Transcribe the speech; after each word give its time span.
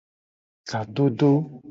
Kadodo. 0.69 1.31